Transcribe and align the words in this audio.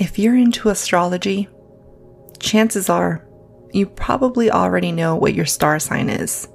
If 0.00 0.18
you're 0.18 0.34
into 0.34 0.70
astrology, 0.70 1.46
chances 2.38 2.88
are 2.88 3.28
you 3.70 3.84
probably 3.84 4.50
already 4.50 4.92
know 4.92 5.14
what 5.14 5.34
your 5.34 5.44
star 5.44 5.78
sign 5.78 6.08
is, 6.08 6.48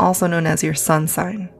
also 0.00 0.26
known 0.26 0.46
as 0.46 0.62
your 0.62 0.72
sun 0.72 1.08
sign. 1.08 1.52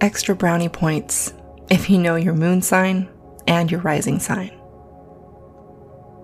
Extra 0.00 0.36
brownie 0.36 0.68
points 0.68 1.34
if 1.68 1.90
you 1.90 1.98
know 1.98 2.14
your 2.14 2.34
moon 2.34 2.62
sign 2.62 3.08
and 3.48 3.68
your 3.68 3.80
rising 3.80 4.20
sign. 4.20 4.56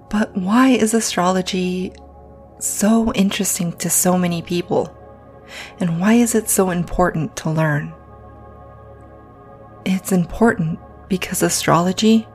But 0.09 0.37
why 0.37 0.69
is 0.69 0.95
astrology 0.95 1.93
so 2.61 3.13
interesting 3.15 3.73
to 3.79 3.91
so 3.91 4.17
many 4.17 4.43
people? 4.43 4.97
And 5.81 6.01
why 6.01 6.15
is 6.15 6.37
it 6.37 6.49
so 6.49 6.71
important 6.71 7.35
to 7.39 7.51
learn? 7.51 7.93
It's 9.85 10.13
important 10.13 10.79
because 11.09 11.43
astrology 11.43 12.29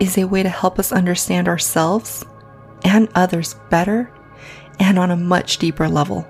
is 0.00 0.18
a 0.18 0.24
way 0.24 0.42
to 0.42 0.48
help 0.48 0.78
us 0.78 0.92
understand 0.92 1.46
ourselves 1.46 2.24
and 2.84 3.08
others 3.14 3.54
better 3.68 4.10
and 4.80 4.98
on 4.98 5.10
a 5.10 5.16
much 5.16 5.58
deeper 5.58 5.88
level. 5.88 6.26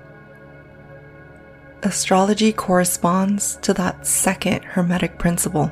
Astrology 1.83 2.53
corresponds 2.53 3.55
to 3.63 3.73
that 3.73 4.05
second 4.05 4.63
Hermetic 4.63 5.17
principle, 5.17 5.71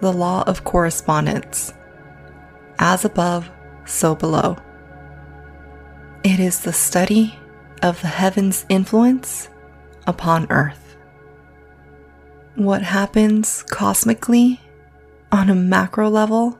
the 0.00 0.12
law 0.12 0.42
of 0.46 0.64
correspondence. 0.64 1.74
As 2.78 3.04
above, 3.04 3.50
so 3.84 4.14
below. 4.14 4.56
It 6.22 6.40
is 6.40 6.60
the 6.60 6.72
study 6.72 7.38
of 7.82 8.00
the 8.00 8.08
heavens' 8.08 8.64
influence 8.68 9.48
upon 10.06 10.50
Earth. 10.50 10.96
What 12.54 12.82
happens 12.82 13.64
cosmically 13.64 14.60
on 15.30 15.50
a 15.50 15.54
macro 15.54 16.08
level 16.08 16.58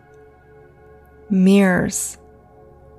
mirrors 1.30 2.18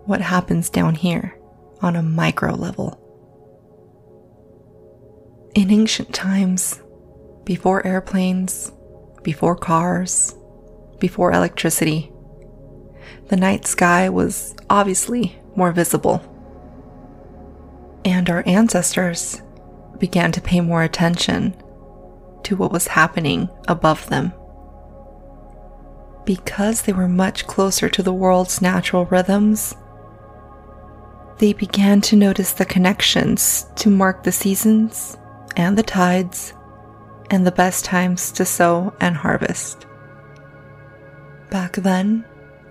what 0.05 0.21
happens 0.21 0.69
down 0.69 0.95
here 0.95 1.37
on 1.81 1.95
a 1.95 2.03
micro 2.03 2.53
level. 2.53 2.99
In 5.55 5.71
ancient 5.71 6.13
times, 6.13 6.81
before 7.43 7.85
airplanes, 7.85 8.71
before 9.23 9.55
cars, 9.55 10.35
before 10.99 11.31
electricity, 11.31 12.11
the 13.29 13.37
night 13.37 13.65
sky 13.65 14.09
was 14.09 14.55
obviously 14.69 15.39
more 15.55 15.71
visible 15.71 16.23
and 18.05 18.29
our 18.29 18.43
ancestors 18.47 19.41
began 19.97 20.31
to 20.31 20.41
pay 20.41 20.61
more 20.61 20.83
attention 20.83 21.55
to 22.43 22.55
what 22.55 22.71
was 22.71 22.87
happening 22.87 23.49
above 23.67 24.07
them. 24.09 24.33
Because 26.29 26.83
they 26.83 26.93
were 26.93 27.07
much 27.07 27.47
closer 27.47 27.89
to 27.89 28.03
the 28.03 28.13
world's 28.13 28.61
natural 28.61 29.05
rhythms, 29.05 29.73
they 31.39 31.53
began 31.53 32.01
to 32.01 32.15
notice 32.15 32.51
the 32.51 32.65
connections 32.65 33.65
to 33.77 33.89
mark 33.89 34.21
the 34.21 34.31
seasons 34.31 35.17
and 35.57 35.75
the 35.75 35.81
tides 35.81 36.53
and 37.31 37.47
the 37.47 37.51
best 37.51 37.83
times 37.83 38.31
to 38.33 38.45
sow 38.45 38.93
and 39.01 39.15
harvest. 39.15 39.87
Back 41.49 41.77
then, 41.77 42.23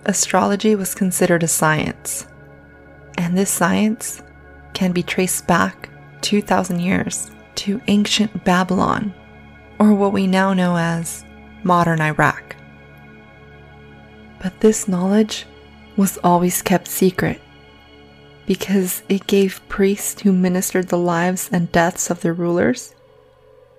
astrology 0.05 0.75
was 0.75 0.95
considered 0.95 1.43
a 1.43 1.47
science, 1.49 2.27
and 3.17 3.37
this 3.37 3.49
science 3.49 4.23
can 4.73 4.93
be 4.93 5.03
traced 5.03 5.47
back 5.47 5.89
2,000 6.21 6.79
years 6.79 7.29
to 7.55 7.81
ancient 7.87 8.45
Babylon, 8.45 9.13
or 9.79 9.93
what 9.93 10.13
we 10.13 10.27
now 10.27 10.53
know 10.53 10.77
as 10.77 11.25
modern 11.65 11.99
Iraq. 11.99 12.55
But 14.41 14.59
this 14.61 14.87
knowledge 14.87 15.45
was 15.97 16.17
always 16.23 16.61
kept 16.61 16.87
secret 16.87 17.41
because 18.45 19.03
it 19.09 19.27
gave 19.27 19.67
priests 19.69 20.21
who 20.21 20.31
ministered 20.31 20.87
the 20.87 20.97
lives 20.97 21.49
and 21.51 21.71
deaths 21.71 22.09
of 22.09 22.21
their 22.21 22.33
rulers 22.33 22.95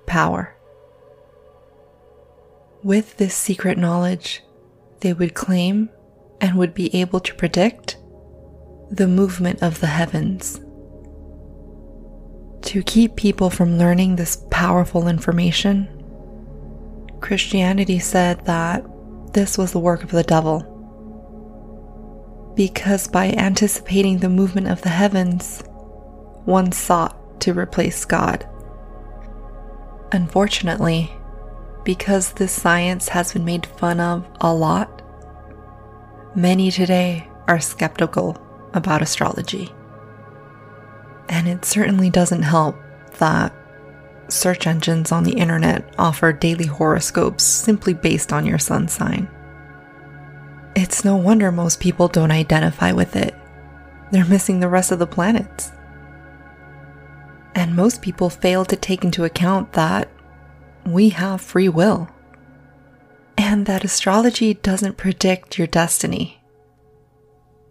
power. 0.06 0.54
With 2.82 3.16
this 3.16 3.34
secret 3.34 3.78
knowledge, 3.78 4.42
they 5.00 5.12
would 5.12 5.34
claim 5.34 5.90
and 6.40 6.56
would 6.56 6.74
be 6.74 6.94
able 6.94 7.20
to 7.20 7.34
predict 7.34 7.96
the 8.90 9.06
movement 9.06 9.62
of 9.62 9.80
the 9.80 9.86
heavens 9.86 10.60
to 12.62 12.82
keep 12.82 13.16
people 13.16 13.50
from 13.50 13.78
learning 13.78 14.16
this 14.16 14.44
powerful 14.50 15.08
information, 15.08 15.88
Christianity 17.20 17.98
said 17.98 18.44
that 18.44 18.84
this 19.32 19.56
was 19.56 19.72
the 19.72 19.78
work 19.78 20.02
of 20.02 20.10
the 20.10 20.22
devil. 20.22 20.66
Because 22.56 23.06
by 23.06 23.30
anticipating 23.32 24.18
the 24.18 24.28
movement 24.28 24.68
of 24.68 24.82
the 24.82 24.88
heavens, 24.88 25.62
one 26.44 26.72
sought 26.72 27.40
to 27.40 27.54
replace 27.54 28.04
God. 28.04 28.46
Unfortunately, 30.12 31.10
because 31.84 32.32
this 32.32 32.52
science 32.52 33.08
has 33.08 33.32
been 33.32 33.44
made 33.44 33.66
fun 33.66 34.00
of 34.00 34.26
a 34.40 34.52
lot, 34.52 35.02
many 36.34 36.70
today 36.70 37.28
are 37.46 37.60
skeptical 37.60 38.36
about 38.74 39.02
astrology. 39.02 39.70
And 41.28 41.48
it 41.48 41.64
certainly 41.64 42.10
doesn't 42.10 42.42
help 42.42 42.76
that 43.18 43.54
search 44.32 44.66
engines 44.66 45.12
on 45.12 45.24
the 45.24 45.32
internet 45.32 45.94
offer 45.98 46.32
daily 46.32 46.66
horoscopes 46.66 47.44
simply 47.44 47.94
based 47.94 48.32
on 48.32 48.46
your 48.46 48.58
sun 48.58 48.88
sign. 48.88 49.28
It's 50.76 51.04
no 51.04 51.16
wonder 51.16 51.50
most 51.50 51.80
people 51.80 52.08
don't 52.08 52.30
identify 52.30 52.92
with 52.92 53.16
it. 53.16 53.34
They're 54.10 54.24
missing 54.24 54.60
the 54.60 54.68
rest 54.68 54.92
of 54.92 54.98
the 54.98 55.06
planets. 55.06 55.72
And 57.54 57.74
most 57.74 58.02
people 58.02 58.30
fail 58.30 58.64
to 58.64 58.76
take 58.76 59.04
into 59.04 59.24
account 59.24 59.72
that 59.72 60.08
we 60.86 61.10
have 61.10 61.40
free 61.40 61.68
will. 61.68 62.08
And 63.36 63.66
that 63.66 63.84
astrology 63.84 64.54
doesn't 64.54 64.96
predict 64.96 65.58
your 65.58 65.66
destiny. 65.66 66.42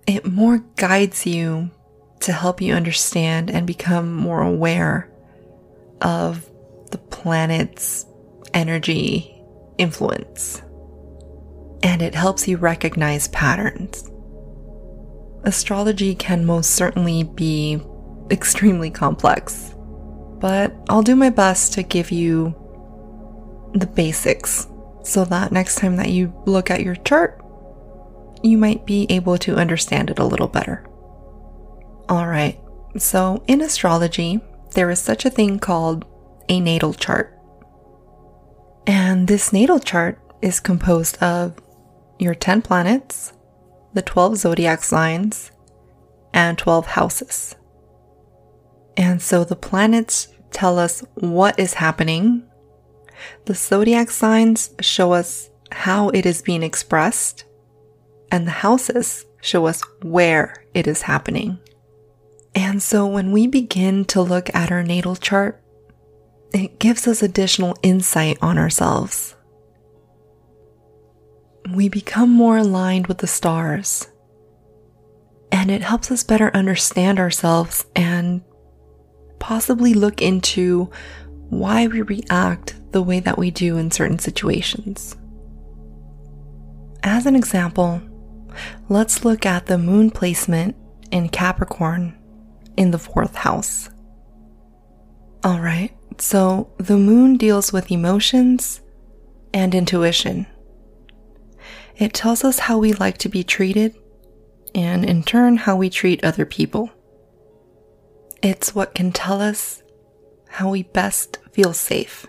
It 0.06 0.26
more 0.26 0.64
guides 0.76 1.26
you 1.26 1.72
to 2.22 2.34
help 2.34 2.62
you 2.62 2.74
understand 2.74 3.50
and 3.50 3.66
become 3.66 4.14
more 4.14 4.42
aware 4.42 5.10
of 6.02 6.49
the 6.92 6.98
planet's 6.98 8.06
energy 8.54 9.44
influence. 9.78 10.62
And 11.82 12.02
it 12.02 12.16
helps 12.16 12.48
you 12.48 12.58
recognize 12.58 13.28
patterns. 13.30 14.10
Astrology 15.44 16.16
can 16.16 16.46
most 16.46 16.72
certainly 16.72 17.24
be 17.24 17.80
extremely 18.30 18.90
complex, 18.90 19.74
but 20.40 20.76
I'll 20.90 21.02
do 21.02 21.16
my 21.16 21.30
best 21.30 21.74
to 21.74 21.84
give 21.84 22.12
you 22.12 22.56
the 23.74 23.88
basics 23.88 24.68
so 25.04 25.24
that 25.26 25.52
next 25.52 25.76
time 25.76 25.96
that 25.96 26.10
you 26.10 26.34
look 26.46 26.70
at 26.70 26.84
your 26.84 26.96
chart, 26.96 27.44
you 28.44 28.58
might 28.58 28.86
be 28.86 29.06
able 29.10 29.38
to 29.40 29.56
understand 29.56 30.10
it 30.10 30.20
a 30.20 30.26
little 30.26 30.48
better. 30.48 30.86
All 32.10 32.28
right. 32.28 32.60
So, 32.98 33.44
in 33.48 33.62
astrology, 33.62 34.40
there 34.74 34.90
is 34.90 35.00
such 35.00 35.26
a 35.26 35.30
thing 35.30 35.60
called 35.60 36.06
a 36.50 36.60
natal 36.60 36.94
chart. 36.94 37.38
And 38.86 39.28
this 39.28 39.54
natal 39.54 39.80
chart 39.80 40.20
is 40.42 40.60
composed 40.60 41.22
of 41.22 41.54
your 42.18 42.36
10 42.36 42.62
planets, 42.64 43.34
the 43.94 44.02
12 44.02 44.38
zodiac 44.38 44.84
signs, 44.84 45.52
and 46.34 46.58
12 46.58 46.88
houses. 46.88 47.56
And 48.98 49.22
so 49.22 49.44
the 49.44 49.56
planets 49.56 50.28
tell 50.52 50.78
us 50.78 51.04
what 51.16 51.60
is 51.60 51.76
happening. 51.76 52.44
The 53.46 53.56
zodiac 53.56 54.10
signs 54.10 54.72
show 54.82 55.14
us 55.14 55.50
how 55.72 56.10
it 56.10 56.26
is 56.26 56.42
being 56.42 56.64
expressed, 56.64 57.46
and 58.32 58.48
the 58.48 58.52
houses 58.52 59.26
show 59.42 59.68
us 59.68 59.82
where 60.02 60.66
it 60.74 60.88
is 60.88 61.04
happening. 61.04 61.60
And 62.56 62.82
so 62.82 63.06
when 63.06 63.32
we 63.32 63.48
begin 63.48 64.06
to 64.06 64.22
look 64.22 64.54
at 64.56 64.72
our 64.72 64.84
natal 64.84 65.16
chart, 65.16 65.62
it 66.54 66.80
gives 66.80 67.08
us 67.08 67.22
additional 67.22 67.78
insight 67.84 68.38
on 68.42 68.58
ourselves. 68.58 69.36
we 71.74 71.90
become 71.90 72.30
more 72.30 72.58
aligned 72.58 73.08
with 73.08 73.20
the 73.20 73.28
stars. 73.28 74.08
And 75.52 75.72
it 75.72 75.82
helps 75.82 76.12
us 76.12 76.24
better 76.24 76.56
understand 76.56 77.20
ourselves 77.20 77.86
and 77.96 78.42
possibly 79.40 79.94
look 79.94 80.22
into 80.22 80.90
why 81.50 81.88
we 81.88 82.02
react 82.02 82.76
the 82.92 83.02
way 83.02 83.20
that 83.20 83.38
we 83.38 83.52
do 83.52 83.78
in 83.78 83.92
certain 83.92 84.20
situations. 84.20 85.16
As 87.04 87.26
an 87.26 87.36
example, 87.36 88.02
let's 88.90 89.26
look 89.26 89.46
at 89.46 89.66
the 89.66 89.78
moon 89.78 90.12
placement 90.12 90.76
in 91.12 91.30
Capricorn 91.30 92.16
in 92.78 92.92
the 92.92 93.00
fourth 93.00 93.36
house. 93.36 93.90
All 95.44 95.60
right, 95.60 95.92
so 96.22 96.72
the 96.78 96.98
moon 96.98 97.38
deals 97.38 97.72
with 97.72 97.92
emotions 97.92 98.82
and 99.54 99.74
intuition. 99.74 100.48
It 101.98 102.14
tells 102.14 102.44
us 102.44 102.60
how 102.60 102.78
we 102.78 102.94
like 102.94 103.18
to 103.20 103.30
be 103.30 103.44
treated, 103.44 103.96
and 104.74 105.04
in 105.04 105.24
turn, 105.24 105.58
how 105.58 105.76
we 105.76 105.90
treat 105.90 106.24
other 106.24 106.46
people. 106.46 106.90
It's 108.42 108.74
what 108.74 108.96
can 108.96 109.12
tell 109.12 109.42
us 109.42 109.84
how 110.48 110.70
we 110.70 110.84
best 110.84 111.40
feel 111.52 111.74
safe. 111.74 112.26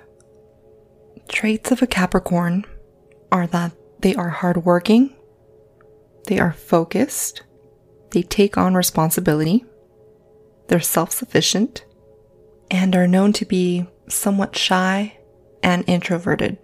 Traits 1.28 1.70
of 1.70 1.82
a 1.82 1.86
Capricorn 1.86 2.64
are 3.30 3.46
that 3.46 3.72
they 4.00 4.14
are 4.14 4.30
hardworking, 4.30 5.14
they 6.26 6.38
are 6.38 6.52
focused, 6.52 7.42
they 8.10 8.22
take 8.22 8.58
on 8.58 8.74
responsibility, 8.74 9.64
they're 10.66 10.80
self 10.80 11.12
sufficient, 11.12 11.84
and 12.70 12.94
are 12.94 13.06
known 13.06 13.32
to 13.34 13.44
be 13.44 13.86
somewhat 14.08 14.56
shy 14.56 15.18
and 15.62 15.84
introverted. 15.86 16.58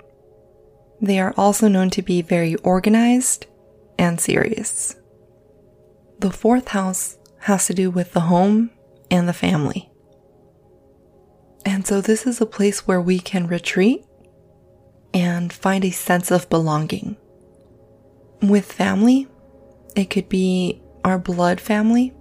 They 1.00 1.18
are 1.18 1.34
also 1.36 1.68
known 1.68 1.90
to 1.90 2.02
be 2.02 2.22
very 2.22 2.54
organized 2.56 3.46
and 3.98 4.20
serious. 4.20 4.96
The 6.18 6.30
fourth 6.30 6.68
house 6.68 7.18
has 7.40 7.66
to 7.66 7.74
do 7.74 7.90
with 7.90 8.12
the 8.12 8.20
home 8.20 8.70
and 9.10 9.28
the 9.28 9.34
family. 9.34 9.90
And 11.64 11.86
so, 11.86 12.00
this 12.00 12.26
is 12.26 12.40
a 12.40 12.46
place 12.46 12.86
where 12.86 13.00
we 13.00 13.18
can 13.18 13.48
retreat 13.48 14.04
and 15.12 15.52
find 15.52 15.84
a 15.84 15.90
sense 15.90 16.30
of 16.30 16.48
belonging. 16.48 17.16
With 18.40 18.70
family, 18.70 19.26
it 19.96 20.10
could 20.10 20.28
be 20.28 20.80
our 21.04 21.18
blood 21.18 21.60
family, 21.60 22.14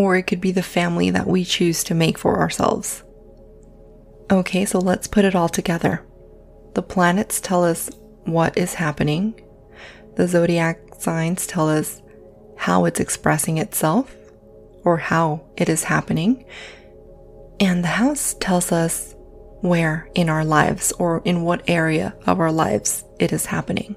or 0.00 0.16
it 0.16 0.22
could 0.22 0.40
be 0.40 0.50
the 0.50 0.62
family 0.62 1.10
that 1.10 1.26
we 1.26 1.44
choose 1.44 1.84
to 1.84 1.94
make 1.94 2.16
for 2.16 2.38
ourselves. 2.38 3.04
Okay, 4.30 4.64
so 4.64 4.78
let's 4.78 5.06
put 5.06 5.26
it 5.26 5.34
all 5.34 5.50
together. 5.50 6.02
The 6.72 6.82
planets 6.82 7.38
tell 7.38 7.62
us 7.62 7.90
what 8.24 8.56
is 8.56 8.72
happening, 8.74 9.38
the 10.16 10.26
zodiac 10.26 10.80
signs 10.98 11.46
tell 11.46 11.68
us 11.68 12.00
how 12.56 12.86
it's 12.86 12.98
expressing 12.98 13.58
itself 13.58 14.16
or 14.84 14.96
how 14.96 15.44
it 15.58 15.68
is 15.68 15.84
happening, 15.84 16.46
and 17.58 17.84
the 17.84 17.88
house 17.88 18.34
tells 18.40 18.72
us 18.72 19.14
where 19.60 20.08
in 20.14 20.30
our 20.30 20.46
lives 20.46 20.92
or 20.92 21.20
in 21.26 21.42
what 21.42 21.68
area 21.68 22.16
of 22.26 22.40
our 22.40 22.50
lives 22.50 23.04
it 23.18 23.34
is 23.34 23.44
happening. 23.44 23.94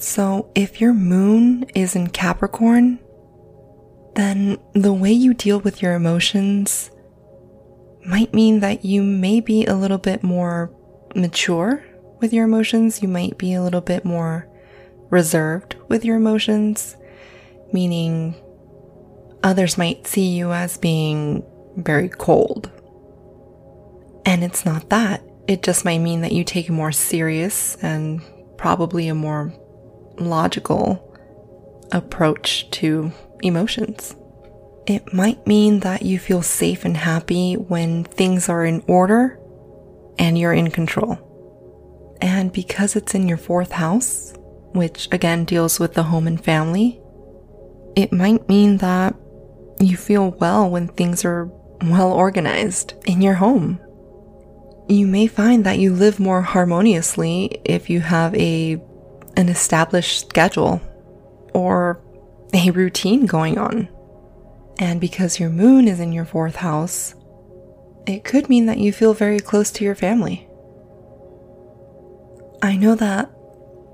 So, 0.00 0.50
if 0.56 0.80
your 0.80 0.94
moon 0.94 1.66
is 1.76 1.94
in 1.94 2.08
Capricorn, 2.08 2.98
then 4.14 4.58
the 4.72 4.92
way 4.92 5.12
you 5.12 5.34
deal 5.34 5.60
with 5.60 5.82
your 5.82 5.94
emotions 5.94 6.90
might 8.06 8.34
mean 8.34 8.60
that 8.60 8.84
you 8.84 9.02
may 9.02 9.40
be 9.40 9.64
a 9.64 9.74
little 9.74 9.98
bit 9.98 10.22
more 10.22 10.70
mature 11.14 11.84
with 12.20 12.32
your 12.32 12.44
emotions. 12.44 13.02
You 13.02 13.08
might 13.08 13.38
be 13.38 13.54
a 13.54 13.62
little 13.62 13.80
bit 13.80 14.04
more 14.04 14.48
reserved 15.10 15.76
with 15.88 16.04
your 16.04 16.16
emotions, 16.16 16.96
meaning 17.72 18.34
others 19.42 19.78
might 19.78 20.06
see 20.06 20.28
you 20.28 20.52
as 20.52 20.76
being 20.78 21.44
very 21.76 22.08
cold. 22.08 22.70
And 24.26 24.42
it's 24.42 24.64
not 24.64 24.90
that. 24.90 25.22
It 25.46 25.62
just 25.62 25.84
might 25.84 25.98
mean 25.98 26.22
that 26.22 26.32
you 26.32 26.44
take 26.44 26.68
a 26.68 26.72
more 26.72 26.92
serious 26.92 27.76
and 27.82 28.22
probably 28.56 29.08
a 29.08 29.14
more 29.14 29.52
logical 30.18 31.00
approach 31.92 32.70
to 32.70 33.12
emotions. 33.42 34.14
It 34.86 35.14
might 35.14 35.46
mean 35.46 35.80
that 35.80 36.02
you 36.02 36.18
feel 36.18 36.42
safe 36.42 36.84
and 36.84 36.96
happy 36.96 37.54
when 37.54 38.04
things 38.04 38.48
are 38.48 38.64
in 38.64 38.82
order 38.86 39.38
and 40.18 40.38
you're 40.38 40.52
in 40.52 40.70
control. 40.70 41.18
And 42.20 42.52
because 42.52 42.96
it's 42.96 43.14
in 43.14 43.28
your 43.28 43.38
fourth 43.38 43.72
house, 43.72 44.34
which 44.72 45.08
again 45.12 45.44
deals 45.44 45.80
with 45.80 45.94
the 45.94 46.04
home 46.04 46.26
and 46.26 46.42
family, 46.42 47.00
it 47.96 48.12
might 48.12 48.48
mean 48.48 48.78
that 48.78 49.14
you 49.80 49.96
feel 49.96 50.30
well 50.32 50.68
when 50.68 50.88
things 50.88 51.24
are 51.24 51.50
well 51.82 52.12
organized 52.12 52.94
in 53.06 53.22
your 53.22 53.34
home. 53.34 53.80
You 54.88 55.06
may 55.06 55.26
find 55.26 55.64
that 55.64 55.78
you 55.78 55.92
live 55.92 56.20
more 56.20 56.42
harmoniously 56.42 57.60
if 57.64 57.88
you 57.88 58.00
have 58.00 58.34
a 58.34 58.80
an 59.36 59.48
established 59.48 60.28
schedule 60.28 60.80
or 61.54 62.00
a 62.54 62.70
routine 62.70 63.26
going 63.26 63.58
on. 63.58 63.88
And 64.78 65.00
because 65.00 65.40
your 65.40 65.50
moon 65.50 65.88
is 65.88 66.00
in 66.00 66.12
your 66.12 66.24
fourth 66.24 66.56
house, 66.56 67.14
it 68.06 68.24
could 68.24 68.48
mean 68.48 68.66
that 68.66 68.78
you 68.78 68.92
feel 68.92 69.14
very 69.14 69.40
close 69.40 69.70
to 69.72 69.84
your 69.84 69.94
family. 69.94 70.48
I 72.62 72.76
know 72.76 72.94
that 72.94 73.30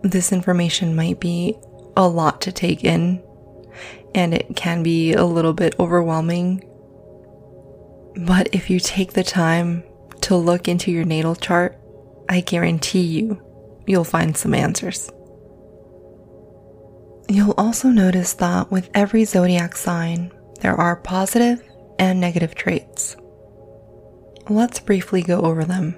this 0.02 0.32
information 0.32 0.94
might 0.94 1.20
be 1.20 1.58
a 1.96 2.06
lot 2.06 2.40
to 2.42 2.52
take 2.52 2.84
in, 2.84 3.22
and 4.14 4.32
it 4.32 4.56
can 4.56 4.82
be 4.82 5.12
a 5.12 5.24
little 5.24 5.52
bit 5.52 5.78
overwhelming. 5.78 6.64
But 8.16 8.54
if 8.54 8.70
you 8.70 8.80
take 8.80 9.12
the 9.12 9.24
time 9.24 9.84
to 10.22 10.36
look 10.36 10.68
into 10.68 10.90
your 10.90 11.04
natal 11.04 11.34
chart, 11.34 11.78
I 12.28 12.40
guarantee 12.40 13.02
you, 13.02 13.42
you'll 13.86 14.04
find 14.04 14.36
some 14.36 14.54
answers. 14.54 15.10
You'll 17.30 17.54
also 17.56 17.90
notice 17.90 18.34
that 18.34 18.72
with 18.72 18.90
every 18.92 19.24
zodiac 19.24 19.76
sign, 19.76 20.32
there 20.62 20.74
are 20.74 20.96
positive 20.96 21.62
and 21.96 22.20
negative 22.20 22.56
traits. 22.56 23.16
Let's 24.48 24.80
briefly 24.80 25.22
go 25.22 25.40
over 25.42 25.64
them. 25.64 25.96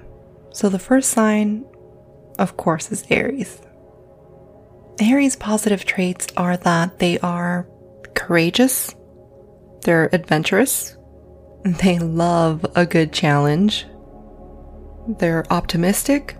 So, 0.51 0.69
the 0.69 0.77
first 0.77 1.09
sign, 1.09 1.65
of 2.37 2.55
course, 2.55 2.91
is 2.91 3.03
Aries. 3.09 3.59
Aries' 5.01 5.35
positive 5.35 5.85
traits 5.85 6.27
are 6.37 6.55
that 6.57 6.99
they 6.99 7.17
are 7.21 7.67
courageous, 8.13 8.93
they're 9.81 10.13
adventurous, 10.13 10.95
they 11.65 11.97
love 11.97 12.63
a 12.75 12.85
good 12.85 13.11
challenge, 13.11 13.87
they're 15.17 15.51
optimistic 15.51 16.37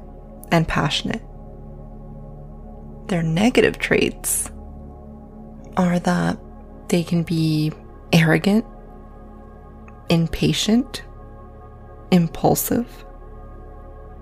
and 0.52 0.68
passionate. 0.68 1.24
Their 3.08 3.24
negative 3.24 3.80
traits 3.80 4.52
are 5.78 6.00
that 6.00 6.38
they 6.90 7.04
can 7.04 7.24
be 7.24 7.72
arrogant, 8.12 8.66
impatient, 10.10 11.04
impulsive, 12.12 13.06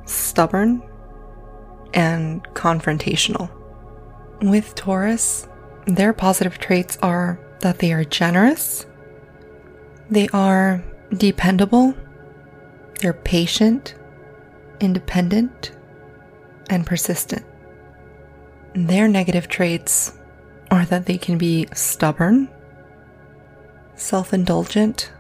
stubborn, 0.06 0.82
and 1.94 2.44
confrontational. 2.54 3.50
With 4.42 4.76
Taurus, 4.76 5.48
their 5.86 6.14
positive 6.14 6.58
traits 6.58 6.98
are 7.02 7.40
that 7.60 7.80
they 7.80 7.92
are 7.94 8.04
generous, 8.04 8.86
they 10.10 10.28
are 10.30 10.84
dependable, 11.16 11.94
they're 13.00 13.14
patient, 13.14 13.96
independent, 14.80 15.72
and 16.70 16.86
persistent. 16.86 17.46
Their 18.74 19.08
negative 19.08 19.48
traits 19.48 20.18
are 20.82 20.86
that 20.86 21.06
they 21.06 21.18
can 21.18 21.38
be 21.38 21.68
stubborn, 21.74 22.50
self 23.96 24.34
indulgent, 24.34 25.12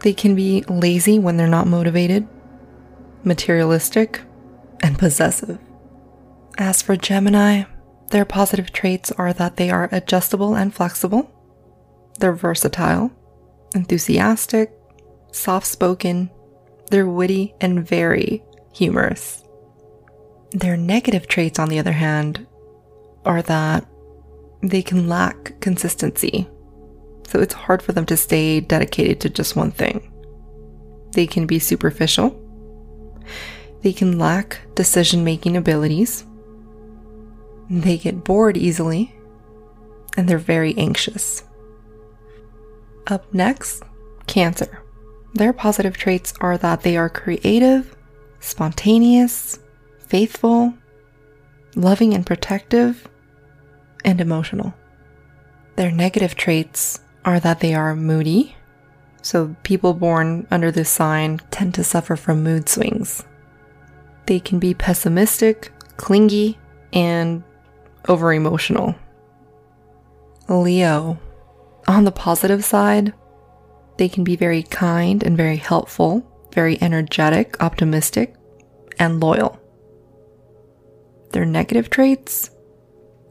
they 0.00 0.12
can 0.12 0.34
be 0.34 0.62
lazy 0.62 1.20
when 1.20 1.36
they're 1.36 1.46
not 1.46 1.68
motivated, 1.68 2.26
materialistic, 3.22 4.22
and 4.82 4.98
possessive. 4.98 5.58
As 6.58 6.82
for 6.82 6.96
Gemini, 6.96 7.64
their 8.10 8.24
positive 8.24 8.72
traits 8.72 9.12
are 9.12 9.32
that 9.32 9.56
they 9.56 9.70
are 9.70 9.88
adjustable 9.92 10.56
and 10.56 10.74
flexible, 10.74 11.30
they're 12.18 12.32
versatile, 12.32 13.12
enthusiastic, 13.74 14.72
soft 15.30 15.66
spoken, 15.66 16.28
they're 16.90 17.08
witty 17.08 17.54
and 17.60 17.86
very 17.86 18.42
humorous. 18.72 19.44
Their 20.50 20.76
negative 20.76 21.28
traits, 21.28 21.58
on 21.60 21.68
the 21.68 21.78
other 21.78 21.92
hand, 21.92 22.46
are 23.24 23.42
that 23.42 23.86
they 24.70 24.82
can 24.82 25.08
lack 25.08 25.60
consistency. 25.60 26.48
So 27.28 27.40
it's 27.40 27.54
hard 27.54 27.82
for 27.82 27.92
them 27.92 28.06
to 28.06 28.16
stay 28.16 28.60
dedicated 28.60 29.20
to 29.20 29.30
just 29.30 29.56
one 29.56 29.70
thing. 29.70 30.10
They 31.12 31.26
can 31.26 31.46
be 31.46 31.58
superficial. 31.58 32.40
They 33.82 33.92
can 33.92 34.18
lack 34.18 34.60
decision 34.74 35.24
making 35.24 35.56
abilities. 35.56 36.24
They 37.70 37.98
get 37.98 38.24
bored 38.24 38.56
easily, 38.56 39.14
and 40.16 40.28
they're 40.28 40.38
very 40.38 40.76
anxious. 40.76 41.44
Up 43.06 43.32
next, 43.32 43.82
Cancer. 44.26 44.82
Their 45.34 45.52
positive 45.52 45.96
traits 45.96 46.32
are 46.40 46.56
that 46.58 46.82
they 46.82 46.96
are 46.96 47.08
creative, 47.10 47.96
spontaneous, 48.40 49.58
faithful, 50.06 50.72
loving 51.74 52.14
and 52.14 52.24
protective, 52.24 53.08
and 54.04 54.20
emotional. 54.20 54.74
Their 55.76 55.90
negative 55.90 56.36
traits 56.36 57.00
are 57.24 57.40
that 57.40 57.60
they 57.60 57.74
are 57.74 57.96
moody. 57.96 58.56
So, 59.22 59.56
people 59.62 59.94
born 59.94 60.46
under 60.50 60.70
this 60.70 60.90
sign 60.90 61.40
tend 61.50 61.74
to 61.74 61.84
suffer 61.84 62.14
from 62.14 62.42
mood 62.42 62.68
swings. 62.68 63.24
They 64.26 64.38
can 64.38 64.58
be 64.58 64.74
pessimistic, 64.74 65.72
clingy, 65.96 66.58
and 66.92 67.42
over 68.08 68.32
emotional. 68.32 68.94
Leo. 70.48 71.18
On 71.86 72.04
the 72.04 72.12
positive 72.12 72.64
side, 72.64 73.12
they 73.96 74.08
can 74.08 74.24
be 74.24 74.36
very 74.36 74.62
kind 74.62 75.22
and 75.22 75.36
very 75.36 75.56
helpful, 75.56 76.22
very 76.52 76.80
energetic, 76.82 77.62
optimistic, 77.62 78.34
and 78.98 79.20
loyal. 79.20 79.58
Their 81.32 81.44
negative 81.44 81.90
traits 81.90 82.50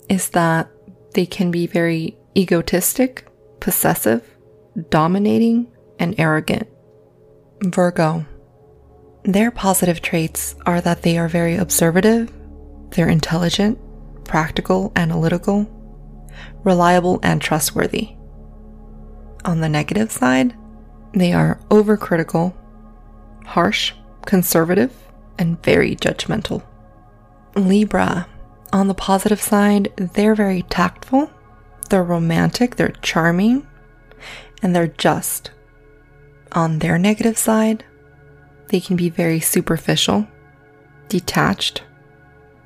is 0.09 0.29
that 0.29 0.69
they 1.13 1.25
can 1.25 1.51
be 1.51 1.67
very 1.67 2.17
egotistic, 2.35 3.27
possessive, 3.59 4.23
dominating, 4.89 5.71
and 5.99 6.15
arrogant. 6.17 6.67
Virgo. 7.63 8.25
Their 9.23 9.51
positive 9.51 10.01
traits 10.01 10.55
are 10.65 10.81
that 10.81 11.03
they 11.03 11.17
are 11.17 11.27
very 11.27 11.55
observative, 11.55 12.31
they're 12.89 13.09
intelligent, 13.09 13.79
practical, 14.25 14.91
analytical, 14.95 15.67
reliable, 16.63 17.19
and 17.23 17.41
trustworthy. 17.41 18.15
On 19.45 19.61
the 19.61 19.69
negative 19.69 20.11
side, 20.11 20.55
they 21.13 21.33
are 21.33 21.59
overcritical, 21.69 22.53
harsh, 23.45 23.93
conservative, 24.25 24.93
and 25.37 25.61
very 25.63 25.95
judgmental. 25.95 26.63
Libra. 27.55 28.27
On 28.73 28.87
the 28.87 28.95
positive 28.95 29.39
side, 29.39 29.93
they're 29.97 30.33
very 30.33 30.63
tactful, 30.63 31.29
they're 31.89 32.03
romantic, 32.03 32.75
they're 32.75 32.95
charming, 33.03 33.67
and 34.63 34.75
they're 34.75 34.87
just. 34.87 35.51
On 36.53 36.79
their 36.79 36.97
negative 36.97 37.37
side, 37.37 37.85
they 38.69 38.79
can 38.79 38.95
be 38.95 39.09
very 39.09 39.39
superficial, 39.39 40.27
detached, 41.07 41.83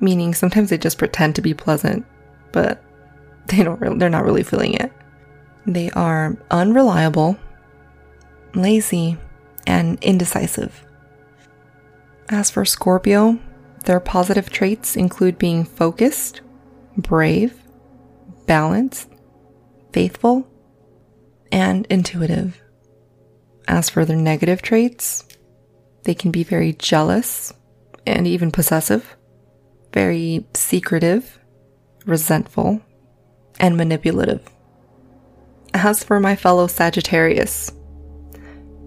meaning 0.00 0.32
sometimes 0.32 0.70
they 0.70 0.78
just 0.78 0.96
pretend 0.96 1.36
to 1.36 1.42
be 1.42 1.52
pleasant, 1.52 2.06
but 2.52 2.82
they 3.46 3.62
don't 3.62 3.78
really, 3.78 3.98
they're 3.98 4.08
not 4.08 4.24
really 4.24 4.42
feeling 4.42 4.72
it. 4.72 4.90
They 5.66 5.90
are 5.90 6.38
unreliable, 6.50 7.36
lazy, 8.54 9.18
and 9.66 10.02
indecisive. 10.02 10.82
As 12.30 12.50
for 12.50 12.64
Scorpio, 12.64 13.38
their 13.84 14.00
positive 14.00 14.50
traits 14.50 14.96
include 14.96 15.38
being 15.38 15.64
focused, 15.64 16.40
brave, 16.96 17.54
balanced, 18.46 19.08
faithful, 19.92 20.46
and 21.52 21.86
intuitive. 21.90 22.60
As 23.66 23.90
for 23.90 24.04
their 24.04 24.16
negative 24.16 24.62
traits, 24.62 25.24
they 26.04 26.14
can 26.14 26.30
be 26.30 26.42
very 26.42 26.72
jealous 26.72 27.52
and 28.06 28.26
even 28.26 28.50
possessive, 28.50 29.16
very 29.92 30.46
secretive, 30.54 31.38
resentful, 32.06 32.80
and 33.60 33.76
manipulative. 33.76 34.48
As 35.74 36.02
for 36.02 36.18
my 36.18 36.34
fellow 36.34 36.66
Sagittarius, 36.66 37.72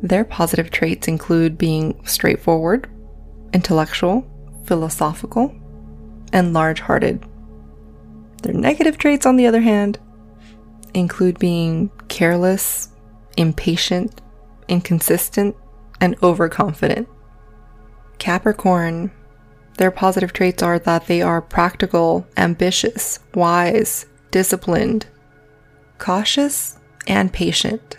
their 0.01 0.25
positive 0.25 0.71
traits 0.71 1.07
include 1.07 1.57
being 1.57 2.03
straightforward, 2.07 2.89
intellectual, 3.53 4.25
philosophical, 4.65 5.53
and 6.33 6.53
large 6.53 6.79
hearted. 6.79 7.25
Their 8.43 8.53
negative 8.53 8.97
traits, 8.97 9.25
on 9.25 9.35
the 9.35 9.47
other 9.47 9.61
hand, 9.61 9.99
include 10.93 11.39
being 11.39 11.91
careless, 12.07 12.89
impatient, 13.37 14.21
inconsistent, 14.67 15.55
and 15.99 16.15
overconfident. 16.23 17.07
Capricorn, 18.17 19.11
their 19.77 19.91
positive 19.91 20.33
traits 20.33 20.61
are 20.61 20.79
that 20.79 21.07
they 21.07 21.21
are 21.21 21.41
practical, 21.41 22.27
ambitious, 22.37 23.19
wise, 23.33 24.05
disciplined, 24.31 25.05
cautious, 25.97 26.77
and 27.07 27.31
patient. 27.31 27.97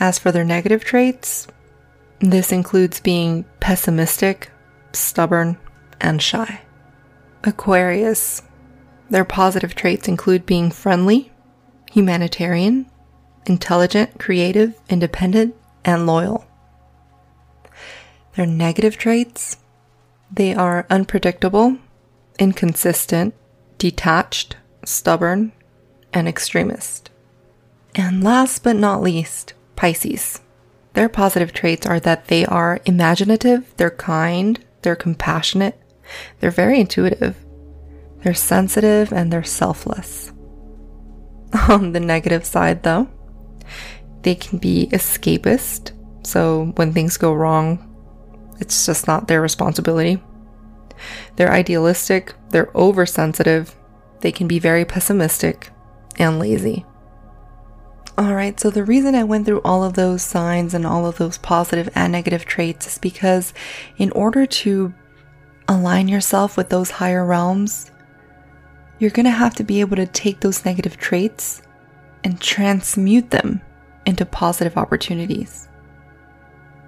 As 0.00 0.18
for 0.18 0.32
their 0.32 0.44
negative 0.44 0.84
traits, 0.84 1.48
this 2.20 2.52
includes 2.52 3.00
being 3.00 3.44
pessimistic, 3.60 4.50
stubborn, 4.92 5.58
and 6.00 6.22
shy. 6.22 6.60
Aquarius, 7.44 8.42
their 9.10 9.24
positive 9.24 9.74
traits 9.74 10.08
include 10.08 10.46
being 10.46 10.70
friendly, 10.70 11.32
humanitarian, 11.90 12.86
intelligent, 13.46 14.18
creative, 14.18 14.78
independent, 14.88 15.54
and 15.84 16.06
loyal. 16.06 16.44
Their 18.34 18.46
negative 18.46 18.96
traits, 18.96 19.56
they 20.30 20.54
are 20.54 20.86
unpredictable, 20.90 21.78
inconsistent, 22.38 23.34
detached, 23.78 24.56
stubborn, 24.84 25.52
and 26.12 26.28
extremist. 26.28 27.10
And 27.94 28.22
last 28.22 28.62
but 28.62 28.76
not 28.76 29.02
least, 29.02 29.54
Pisces. 29.76 30.40
Their 30.94 31.08
positive 31.08 31.52
traits 31.52 31.86
are 31.86 32.00
that 32.00 32.26
they 32.26 32.44
are 32.44 32.80
imaginative, 32.84 33.72
they're 33.76 33.90
kind, 33.90 34.62
they're 34.82 34.96
compassionate, 34.96 35.80
they're 36.40 36.50
very 36.50 36.80
intuitive, 36.80 37.36
they're 38.22 38.34
sensitive, 38.34 39.12
and 39.12 39.32
they're 39.32 39.44
selfless. 39.44 40.32
On 41.68 41.92
the 41.92 42.00
negative 42.00 42.44
side, 42.44 42.82
though, 42.82 43.08
they 44.22 44.34
can 44.34 44.58
be 44.58 44.88
escapist, 44.92 45.92
so 46.26 46.72
when 46.76 46.92
things 46.92 47.16
go 47.16 47.32
wrong, 47.32 47.84
it's 48.60 48.86
just 48.86 49.06
not 49.06 49.28
their 49.28 49.40
responsibility. 49.40 50.22
They're 51.36 51.52
idealistic, 51.52 52.34
they're 52.50 52.70
oversensitive, 52.74 53.74
they 54.20 54.32
can 54.32 54.48
be 54.48 54.58
very 54.58 54.84
pessimistic 54.84 55.70
and 56.16 56.38
lazy. 56.38 56.84
Alright, 58.18 58.58
so 58.58 58.70
the 58.70 58.82
reason 58.82 59.14
I 59.14 59.22
went 59.22 59.46
through 59.46 59.60
all 59.60 59.84
of 59.84 59.94
those 59.94 60.22
signs 60.22 60.74
and 60.74 60.84
all 60.84 61.06
of 61.06 61.18
those 61.18 61.38
positive 61.38 61.88
and 61.94 62.10
negative 62.10 62.44
traits 62.44 62.88
is 62.88 62.98
because 62.98 63.54
in 63.96 64.10
order 64.10 64.44
to 64.44 64.92
align 65.68 66.08
yourself 66.08 66.56
with 66.56 66.68
those 66.68 66.90
higher 66.90 67.24
realms, 67.24 67.92
you're 68.98 69.10
going 69.10 69.24
to 69.24 69.30
have 69.30 69.54
to 69.54 69.62
be 69.62 69.78
able 69.78 69.94
to 69.94 70.06
take 70.06 70.40
those 70.40 70.64
negative 70.64 70.96
traits 70.96 71.62
and 72.24 72.40
transmute 72.40 73.30
them 73.30 73.60
into 74.04 74.26
positive 74.26 74.76
opportunities. 74.76 75.68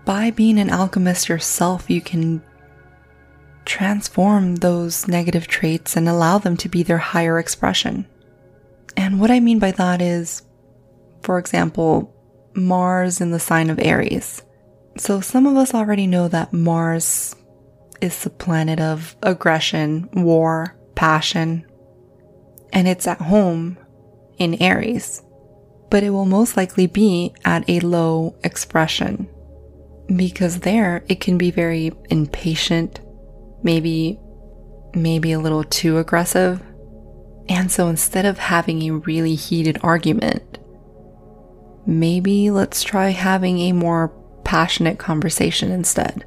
By 0.04 0.32
being 0.32 0.58
an 0.58 0.70
alchemist 0.70 1.28
yourself, 1.28 1.88
you 1.88 2.00
can 2.00 2.42
transform 3.64 4.56
those 4.56 5.06
negative 5.06 5.46
traits 5.46 5.96
and 5.96 6.08
allow 6.08 6.38
them 6.38 6.56
to 6.56 6.68
be 6.68 6.82
their 6.82 6.99
higher 6.99 7.38
expression. 7.38 8.06
And 8.96 9.20
what 9.20 9.30
I 9.30 9.38
mean 9.38 9.60
by 9.60 9.70
that 9.72 10.02
is, 10.02 10.42
for 11.23 11.39
example, 11.39 12.15
Mars 12.55 13.21
in 13.21 13.31
the 13.31 13.41
sign 13.41 13.71
of 13.71 13.79
Aries. 13.79 14.43
So 14.97 15.21
some 15.21 15.47
of 15.47 15.57
us 15.57 15.75
already 15.75 16.07
know 16.07 16.29
that 16.29 16.53
Mars 16.53 17.35
is 18.00 18.23
the 18.23 18.31
planet 18.31 18.81
of 18.81 19.17
aggression, 19.23 20.09
war, 20.12 20.77
passion, 20.95 21.65
and 22.73 22.89
it's 22.89 23.07
at 23.07 23.19
home 23.19 23.79
in 24.39 24.61
Aries. 24.62 25.23
But 25.91 26.03
it 26.03 26.11
will 26.11 26.27
most 26.27 26.57
likely 26.57 26.87
be 26.87 27.35
at 27.45 27.69
a 27.69 27.81
low 27.81 28.37
expression 28.45 29.29
because 30.15 30.61
there 30.61 31.05
it 31.09 31.21
can 31.21 31.37
be 31.39 31.50
very 31.50 31.93
impatient, 32.11 33.00
maybe 33.62 34.19
maybe 34.95 35.33
a 35.33 35.39
little 35.41 35.65
too 35.65 35.99
aggressive. 35.99 36.62
And 37.49 37.71
so 37.71 37.89
instead 37.89 38.25
of 38.25 38.39
having 38.39 38.83
a 38.83 38.95
really 38.95 39.35
heated 39.35 39.79
argument, 39.83 40.60
maybe 41.87 42.50
let's 42.50 42.82
try 42.82 43.10
having 43.10 43.58
a 43.58 43.72
more 43.72 44.08
passionate 44.44 44.99
conversation 44.99 45.70
instead. 45.70 46.25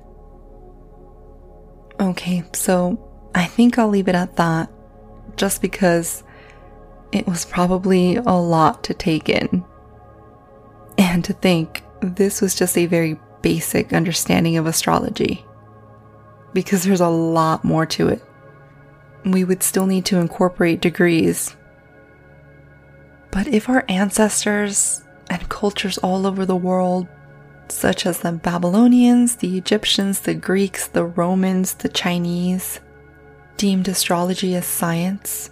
Okay, 2.00 2.44
so 2.54 3.30
I 3.36 3.46
think 3.46 3.78
I'll 3.78 3.90
leave 3.90 4.08
it 4.08 4.16
at 4.16 4.36
that 4.38 4.70
just 5.36 5.62
because 5.62 6.24
it 7.12 7.28
was 7.28 7.46
probably 7.46 8.16
a 8.16 8.34
lot 8.34 8.84
to 8.86 8.94
take 8.94 9.30
in. 9.30 9.64
And 10.98 11.24
to 11.26 11.34
think 11.34 11.84
this 12.02 12.42
was 12.42 12.56
just 12.56 12.78
a 12.78 12.86
very 12.86 13.20
basic 13.42 13.94
understanding 13.94 14.58
of 14.58 14.66
astrology. 14.66 15.46
Because 16.54 16.84
there's 16.84 17.02
a 17.02 17.10
lot 17.10 17.64
more 17.64 17.86
to 17.88 18.10
it. 18.10 18.22
we 19.26 19.44
would 19.44 19.64
still 19.64 19.86
need 19.86 20.06
to 20.06 20.20
incorporate 20.20 20.82
degrees. 20.82 21.56
But 23.32 23.48
if 23.48 23.70
our 23.70 23.86
ancestors 23.88 25.03
and 25.30 25.50
cultures 25.50 25.98
all 26.00 26.28
over 26.28 26.46
the 26.46 26.56
world, 26.56 27.08
such 27.70 28.06
as 28.06 28.20
the 28.20 28.32
Babylonians, 28.32 29.38
the 29.38 29.58
Egyptians, 29.58 30.22
the 30.22 30.34
Greeks, 30.34 30.88
the 30.88 31.06
Romans, 31.06 31.76
the 31.76 31.90
Chinese, 31.90 32.80
deemed 33.58 33.88
astrology 33.88 34.56
as 34.56 34.66
science, 34.66 35.50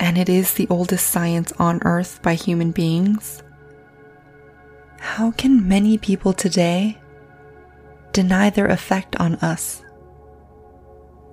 and 0.00 0.18
it 0.18 0.28
is 0.28 0.54
the 0.54 0.68
oldest 0.68 1.06
science 1.08 1.52
on 1.58 1.80
earth 1.84 2.20
by 2.22 2.34
human 2.34 2.70
beings, 2.70 3.42
how 4.98 5.30
can 5.32 5.68
many 5.68 5.96
people 5.96 6.32
today 6.32 6.98
deny 8.12 8.50
their 8.50 8.66
effect 8.66 9.16
on 9.16 9.36
us? 9.36 9.82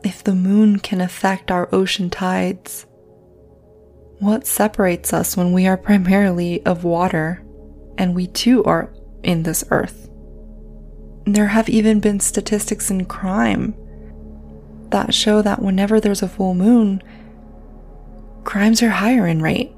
If 0.04 0.24
the 0.24 0.36
moon 0.36 0.80
can 0.80 1.02
affect 1.02 1.50
our 1.52 1.68
ocean 1.74 2.10
tides, 2.10 2.86
what 4.20 4.48
separates 4.48 5.14
us 5.14 5.36
when 5.36 5.52
we 5.52 5.68
are 5.68 5.78
primarily 5.78 6.66
of 6.66 6.84
water 6.84 7.42
and 7.98 8.16
we 8.16 8.28
too 8.28 8.64
are 8.64 8.94
in 9.24 9.44
this 9.44 9.64
earth? 9.72 10.10
There 11.26 11.48
have 11.48 11.70
even 11.70 12.00
been 12.00 12.20
statistics 12.20 12.92
in 12.92 13.06
crime 13.06 13.76
that 14.92 15.14
show 15.14 15.42
that 15.42 15.62
whenever 15.62 16.00
there's 16.00 16.22
a 16.22 16.28
full 16.28 16.54
moon, 16.54 17.02
crimes 18.44 18.82
are 18.84 18.90
higher 18.90 19.28
in 19.28 19.42
rate. 19.42 19.72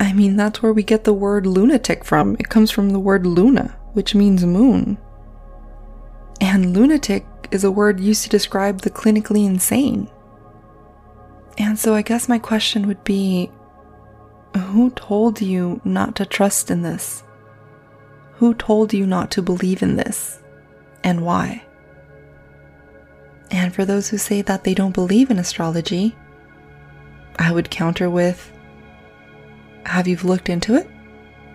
I 0.00 0.12
mean, 0.12 0.36
that's 0.36 0.62
where 0.62 0.72
we 0.72 0.82
get 0.82 1.04
the 1.04 1.12
word 1.12 1.46
lunatic 1.46 2.04
from. 2.04 2.36
It 2.38 2.48
comes 2.48 2.70
from 2.70 2.90
the 2.90 3.00
word 3.00 3.26
luna, 3.26 3.76
which 3.92 4.14
means 4.14 4.44
moon. 4.44 4.96
And 6.40 6.76
lunatic 6.76 7.26
is 7.50 7.64
a 7.64 7.70
word 7.70 7.98
used 7.98 8.22
to 8.22 8.28
describe 8.28 8.82
the 8.82 8.90
clinically 8.90 9.44
insane. 9.44 10.08
And 11.58 11.76
so 11.78 11.94
I 11.94 12.02
guess 12.02 12.28
my 12.28 12.38
question 12.38 12.86
would 12.86 13.02
be 13.02 13.50
who 14.56 14.90
told 14.90 15.40
you 15.40 15.80
not 15.84 16.16
to 16.16 16.26
trust 16.26 16.70
in 16.70 16.82
this? 16.82 17.22
Who 18.34 18.54
told 18.54 18.92
you 18.92 19.06
not 19.06 19.30
to 19.32 19.42
believe 19.42 19.82
in 19.82 19.96
this? 19.96 20.40
And 21.02 21.24
why? 21.24 21.64
And 23.50 23.74
for 23.74 23.84
those 23.84 24.08
who 24.08 24.18
say 24.18 24.42
that 24.42 24.64
they 24.64 24.74
don't 24.74 24.94
believe 24.94 25.30
in 25.30 25.38
astrology, 25.38 26.14
I 27.38 27.52
would 27.52 27.70
counter 27.70 28.10
with 28.10 28.52
Have 29.86 30.06
you 30.06 30.16
looked 30.18 30.48
into 30.48 30.74
it? 30.74 30.88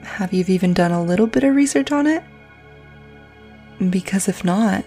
Have 0.03 0.33
you 0.33 0.43
even 0.47 0.73
done 0.73 0.91
a 0.91 1.03
little 1.03 1.27
bit 1.27 1.43
of 1.43 1.55
research 1.55 1.91
on 1.91 2.07
it? 2.07 2.23
Because 3.89 4.27
if 4.27 4.43
not, 4.43 4.83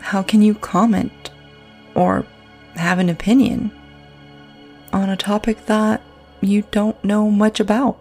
how 0.00 0.22
can 0.22 0.42
you 0.42 0.54
comment 0.54 1.30
or 1.94 2.24
have 2.74 2.98
an 2.98 3.08
opinion 3.08 3.70
on 4.92 5.10
a 5.10 5.16
topic 5.16 5.66
that 5.66 6.02
you 6.42 6.62
don't 6.70 7.02
know 7.04 7.30
much 7.30 7.60
about? 7.60 7.98